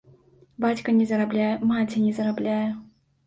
Бацька 0.63 0.95
не 0.99 1.05
зарабляе, 1.11 1.51
маці 1.71 2.03
не 2.05 2.13
зарабляе. 2.21 2.65